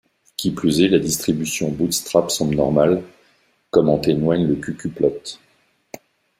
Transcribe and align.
Qui 0.35 0.49
plus 0.49 0.81
est, 0.81 0.87
la 0.87 0.97
distribution 0.97 1.69
bootstrap 1.69 2.31
semble 2.31 2.55
normale, 2.55 3.03
comme 3.69 3.87
en 3.87 3.99
témoigne 3.99 4.47
le 4.47 4.55
qq-plot. 4.55 5.37